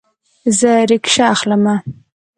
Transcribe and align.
زه 0.59 0.71
ریکشه 0.89 1.23
اخلمه 1.33 1.75